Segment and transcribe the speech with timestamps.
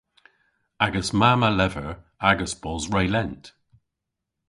[0.85, 1.91] Agas mamm a lever
[2.29, 3.43] agas bos re lent.